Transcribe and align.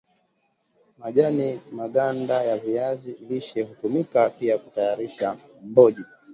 Majani 0.97 1.53
na 1.55 1.61
maganda 1.71 2.43
ya 2.43 2.57
viazi 2.57 3.15
lishe 3.29 3.61
hutumika 3.61 4.29
pia 4.29 4.57
kutayarisha 4.57 5.37
mboji 5.63 6.05